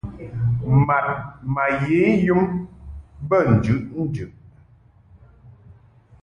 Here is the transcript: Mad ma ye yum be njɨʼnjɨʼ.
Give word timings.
Mad 0.87 1.07
ma 1.53 1.65
ye 1.83 1.99
yum 2.25 2.43
be 3.27 3.37
njɨʼnjɨʼ. 3.53 4.31